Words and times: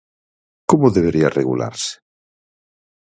Como 0.69 0.93
debería 0.97 1.33
regularse? 1.39 1.93